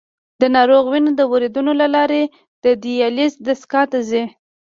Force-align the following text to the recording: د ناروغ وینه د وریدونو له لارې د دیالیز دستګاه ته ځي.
د 0.41 0.43
ناروغ 0.55 0.83
وینه 0.91 1.11
د 1.15 1.21
وریدونو 1.31 1.71
له 1.81 1.87
لارې 1.95 2.21
د 2.63 2.65
دیالیز 2.83 3.33
دستګاه 3.47 3.85
ته 3.91 3.99
ځي. 4.09 4.23